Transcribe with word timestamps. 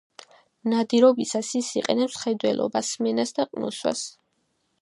ნადირობისას 0.71 1.51
ის 1.59 1.69
იყენებს 1.81 2.17
მხედველობას, 2.21 2.93
სმენას 2.97 3.39
და 3.41 3.49
ყნოსვას. 3.53 4.07